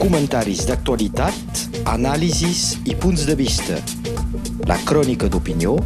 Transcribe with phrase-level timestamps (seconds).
[0.00, 1.60] comentaris d'actualitat,
[1.90, 3.78] anàlisis i punts de vista.
[4.70, 5.76] La crònica d'opinió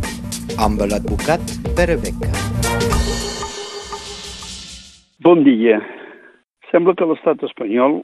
[0.64, 1.42] amb l'advocat
[1.76, 2.32] Pere Beca.
[5.24, 5.80] Bon dia.
[6.70, 8.02] Sembla que l'estat espanyol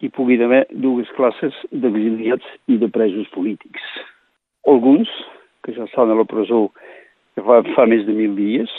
[0.00, 3.82] hi pugui haver dues classes d'exiliats i de presos polítics.
[4.66, 5.10] Alguns,
[5.64, 6.68] que ja estan a la presó
[7.36, 8.70] fa, fa més de mil dies,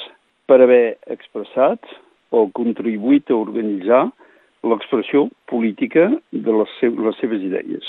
[0.49, 1.79] per haver expressat
[2.31, 4.09] o contribuït a organitzar
[4.63, 7.87] l'expressió política de les, se les seves idees.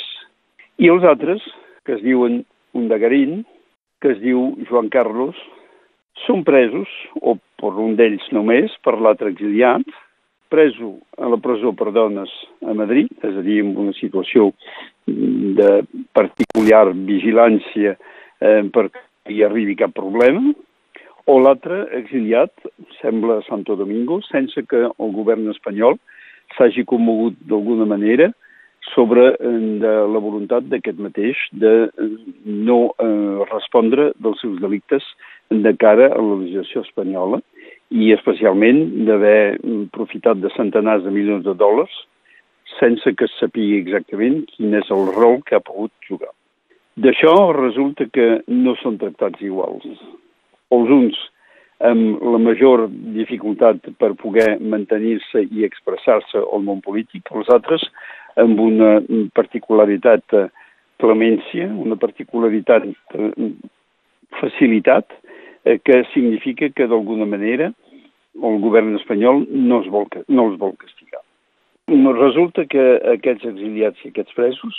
[0.80, 1.42] I els altres,
[1.86, 2.42] que es diuen
[2.72, 3.42] un Dagarín,
[4.00, 5.36] que es diu Joan Carlos,
[6.26, 6.88] són presos,
[7.20, 9.84] o per un d'ells només, per l'altre exiliat,
[10.52, 12.32] preso a la presó per dones
[12.68, 14.50] a Madrid, és a dir, en una situació
[15.06, 15.70] de
[16.12, 20.52] particular vigilància eh, perquè hi arribi cap problema,
[21.30, 22.52] o l'altre exiliat,
[22.98, 25.96] sembla Santo Domingo, sense que el govern espanyol
[26.56, 28.30] s'hagi commogut d'alguna manera
[28.94, 32.08] sobre eh, de la voluntat d'aquest mateix de eh,
[32.44, 35.06] no eh, respondre dels seus delictes
[35.50, 37.40] de cara a la legislació espanyola
[37.92, 39.58] i especialment d'haver
[39.92, 41.92] profitat de centenars de milions de dòlars
[42.78, 46.32] sense que es sapigui exactament quin és el rol que ha pogut jugar.
[46.96, 49.84] D'això resulta que no són tractats iguals.
[50.72, 51.18] Els uns
[51.82, 57.84] amb la major dificultat per poder mantenir-se i expressar-se al món polític, els altres
[58.40, 58.94] amb una
[59.36, 60.46] particularitat eh,
[61.02, 63.50] clemència, una particularitat eh,
[64.40, 65.10] facilitat,
[65.64, 67.72] eh, que significa que d'alguna manera
[68.32, 71.20] el govern espanyol no, es vol, no els vol castigar.
[71.92, 72.82] Resulta que
[73.18, 74.78] aquests exiliats i aquests presos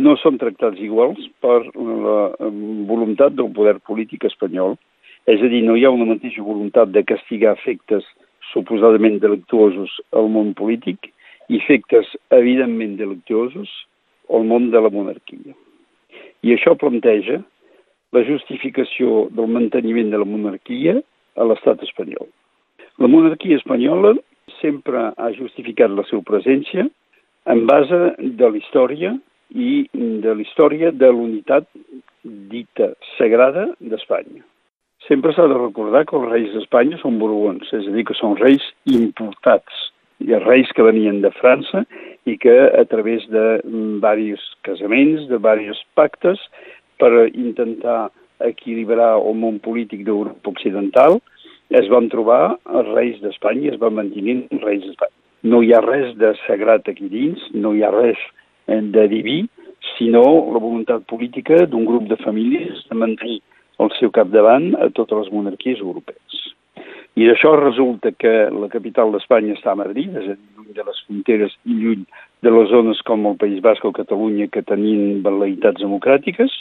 [0.00, 2.48] no són tractats iguals per la
[2.88, 4.78] voluntat del poder polític espanyol
[5.30, 8.06] és a dir, no hi ha una mateixa voluntat de castigar efectes
[8.50, 11.12] suposadament delictuosos al món polític
[11.50, 13.70] i efectes evidentment delictuosos
[14.30, 15.54] al món de la monarquia.
[16.42, 17.40] I això planteja
[18.16, 20.98] la justificació del manteniment de la monarquia
[21.36, 22.26] a l'estat espanyol.
[22.98, 24.16] La monarquia espanyola
[24.58, 26.88] sempre ha justificat la seva presència
[27.54, 29.14] en base de la història
[29.50, 31.66] i de la història de l'unitat
[32.22, 34.49] dita sagrada d'Espanya.
[35.10, 38.36] Sempre s'ha de recordar que els reis d'Espanya són borbons, és a dir, que són
[38.38, 38.62] reis
[38.94, 39.80] importats.
[40.22, 41.82] Hi ha reis que venien de França
[42.30, 46.38] i que a través de diversos casaments, de diversos pactes,
[47.02, 48.12] per intentar
[48.52, 51.18] equilibrar el món polític d'Europa Occidental,
[51.74, 55.16] es van trobar els reis d'Espanya i es van mantenir els reis d'Espanya.
[55.50, 58.22] No hi ha res de sagrat aquí dins, no hi ha res
[58.70, 59.40] eh, de diví,
[59.96, 60.22] sinó
[60.54, 63.40] la voluntat política d'un grup de famílies de mantenir
[63.80, 66.40] al seu capdavant a totes les monarquies europees.
[67.18, 70.84] I d'això resulta que la capital d'Espanya està a Madrid, és a dir, lluny de
[70.86, 72.04] les fronteres i lluny
[72.46, 76.54] de les zones com el País Basc o Catalunya que tenien velleitats democràtiques.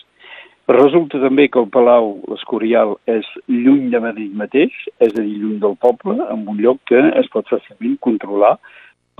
[0.69, 5.57] Resulta també que el Palau, l'Escorial, és lluny de Madrid mateix, és a dir, lluny
[5.61, 8.57] del poble, en un lloc que es pot fàcilment controlar.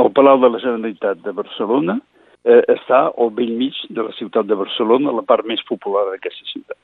[0.02, 2.00] El Palau de la Generalitat de Barcelona
[2.44, 6.52] eh, està al vell mig de la ciutat de Barcelona, la part més popular d'aquesta
[6.52, 6.78] ciutat.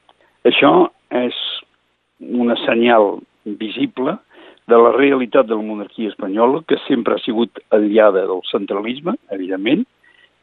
[0.45, 0.71] Això
[1.11, 1.35] és
[2.19, 4.17] una senyal visible
[4.67, 9.85] de la realitat de la monarquia espanyola, que sempre ha sigut aliada del centralisme, evidentment,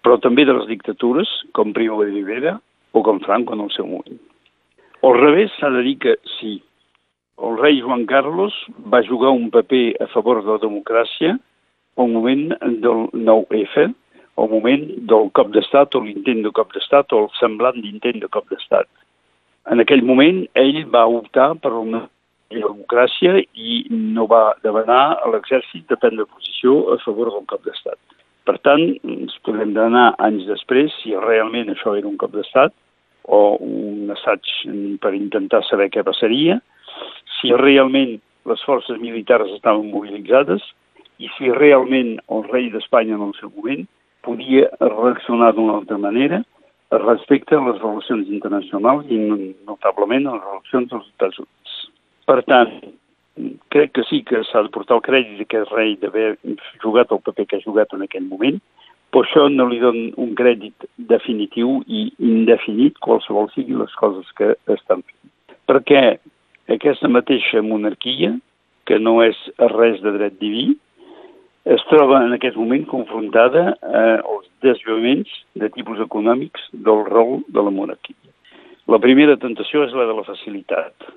[0.03, 2.59] però també de les dictatures, com Primo de Rivera
[2.93, 4.21] o com Franco en el seu moment.
[5.03, 6.61] Al revés, s'ha de dir que sí,
[7.43, 8.55] el rei Joan Carlos
[8.93, 11.39] va jugar un paper a favor de la democràcia
[11.97, 12.53] al moment
[12.85, 13.89] del 9F,
[14.39, 18.31] al moment del cop d'estat o l'intent de cop d'estat o el semblant d'intent de
[18.31, 18.87] cop d'estat.
[19.71, 22.07] En aquell moment ell va optar per una
[22.53, 27.99] democràcia i no va demanar a l'exèrcit de prendre posició a favor del cop d'estat.
[28.43, 32.75] Per tant, ens podem d'anar anys després si realment això era un cop d'estat
[33.31, 34.51] o un assaig
[35.01, 36.59] per intentar saber què passaria,
[37.39, 38.19] si realment
[38.51, 40.65] les forces militars estaven mobilitzades
[41.23, 43.87] i si realment el rei d'Espanya en el seu moment
[44.27, 46.43] podia reaccionar d'una altra manera
[47.01, 49.19] respecte a les relacions internacionals i
[49.67, 51.79] notablement a les relacions dels Estats Units.
[52.29, 52.73] Per tant,
[53.73, 56.37] crec que sí que s'ha de portar el crèdit d'aquest rei d'haver
[56.83, 58.61] jugat el paper que ha jugat en aquell moment,
[59.13, 64.55] però això no li dona un crèdit definitiu i indefinit qualsevol sigui les coses que
[64.73, 65.33] estan fent.
[65.69, 66.03] Perquè
[66.73, 68.35] aquesta mateixa monarquia,
[68.85, 69.39] que no és
[69.73, 70.73] res de dret diví,
[71.65, 77.63] es troba en aquest moment confrontada eh, als desviaments de tipus econòmics del rol de
[77.63, 78.19] la monarquia.
[78.91, 81.11] La primera tentació és la de la facilitat.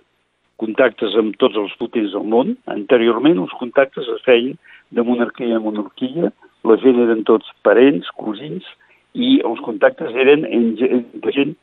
[0.61, 2.53] Contactes amb tots els potents del món.
[2.71, 4.53] Anteriorment, els contactes es feien
[4.93, 6.31] de monarquia a monarquia
[6.65, 8.65] la gent eren tots parents, cosins,
[9.13, 11.53] i els contactes eren entre gent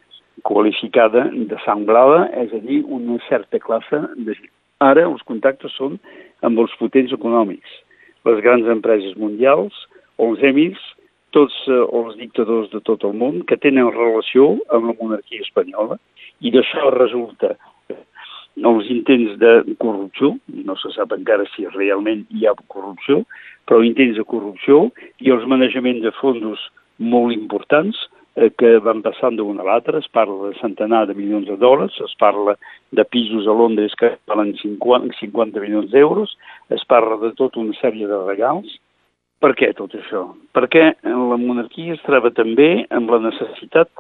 [0.47, 4.53] qualificada de sang blava, és a dir, una certa classe de gent.
[4.83, 5.99] Ara els contactes són
[6.47, 7.75] amb els potents econòmics,
[8.29, 9.75] les grans empreses mundials,
[10.23, 10.81] els emirs,
[11.33, 15.99] tots eh, els dictadors de tot el món que tenen relació amb la monarquia espanyola
[16.41, 17.55] i d'això resulta
[18.63, 23.23] els intents de corrupció, no se sap encara si realment hi ha corrupció,
[23.67, 24.91] però intents de corrupció
[25.25, 26.61] i els manejaments de fondos
[26.99, 31.45] molt importants eh, que van passant d'un a l'altre, es parla de centenar de milions
[31.49, 32.55] de dòlars, es parla
[32.91, 36.33] de pisos a Londres que valen 50, 50 milions d'euros,
[36.73, 38.79] es parla de tota una sèrie de regals,
[39.43, 40.29] per què tot això?
[40.55, 43.91] Perquè la monarquia es troba també amb la necessitat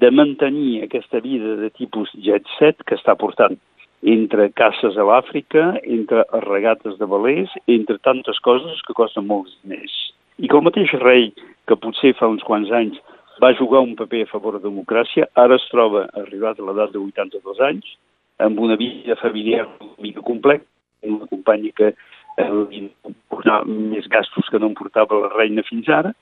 [0.00, 3.58] de mantenir aquesta vida de tipus jet set que està portant
[4.04, 9.94] entre caces a l'Àfrica, entre regates de velers, entre tantes coses que costen molts diners.
[10.38, 11.30] I que el mateix rei,
[11.66, 13.00] que potser fa uns quants anys
[13.42, 17.00] va jugar un paper a favor de democràcia, ara es troba, arribat a l'edat de
[17.00, 17.96] 82 anys,
[18.38, 19.66] amb una vida familiar
[20.02, 20.66] mica complexa,
[21.04, 22.88] una companya que eh,
[23.28, 26.14] portar més gastos que no em portava la reina fins ara,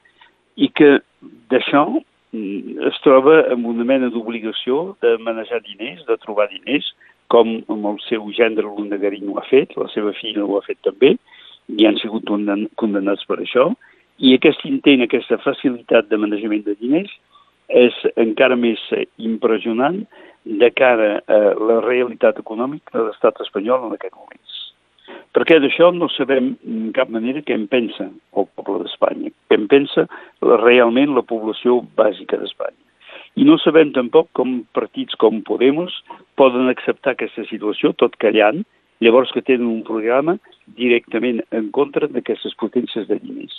[0.57, 0.99] i que
[1.53, 6.91] d'això mm, es troba amb una mena d'obligació de manejar diners, de trobar diners,
[7.33, 10.81] com amb el seu gendre l'Undagarín ho ha fet, la seva filla ho ha fet
[10.85, 11.15] també,
[11.73, 12.27] i han sigut
[12.77, 13.71] condemnats per això,
[14.19, 17.13] i aquest intent, aquesta facilitat de manejament de diners
[17.73, 18.81] és encara més
[19.17, 20.03] impressionant
[20.45, 24.43] de cara a la realitat econòmica de l'estat espanyol en aquest moment.
[25.33, 28.05] Perquè d'això no sabem en cap manera què en pensa
[28.37, 30.05] el poble d'Espanya, què en pensa
[30.45, 32.77] realment la població bàsica d'Espanya.
[33.41, 35.95] I no sabem tampoc com partits com Podemos
[36.37, 38.61] poden acceptar aquesta situació tot callant,
[39.01, 40.37] llavors que tenen un programa
[40.79, 43.55] directament en contra d'aquestes potències de diners.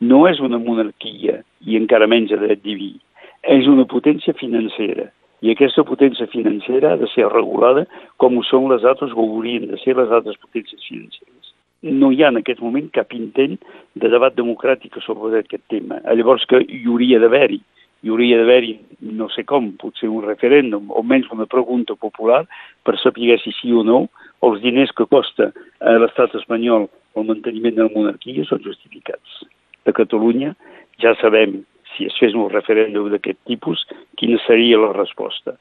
[0.00, 2.94] No és una monarquia, i encara menys a dret diví,
[3.42, 5.10] és una potència financera,
[5.40, 7.86] i aquesta potència financera ha de ser regulada
[8.20, 11.52] com ho són les altres o haurien de ser les altres potències financeres.
[11.80, 13.56] No hi ha en aquest moment cap intent
[13.96, 16.02] de debat democràtic sobre aquest tema.
[16.12, 17.60] Llavors que hi hauria d'haver-hi,
[18.04, 18.74] hi hauria d'haver-hi,
[19.16, 22.44] no sé com, potser un referèndum o menys una pregunta popular
[22.84, 24.08] per saber si sí o no
[24.46, 25.50] els diners que costa
[25.80, 26.88] a l'estat espanyol
[27.18, 29.42] el manteniment de la monarquia són justificats.
[29.88, 30.54] A Catalunya
[31.02, 31.60] ja sabem
[31.96, 33.82] si es fes un referèndum d'aquest tipus,
[34.16, 35.56] quina seria la resposta.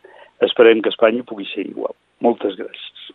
[0.46, 1.96] Esperem que Espanya pugui ser igual.
[2.24, 3.10] Moltes gràcies.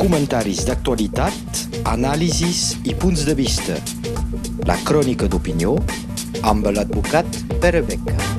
[0.00, 3.78] Comentaris d'actualitat, anàlisis i punts de vista.
[4.70, 5.76] La crònica d'opinió
[6.46, 8.29] amb l'advocat Pere Beca.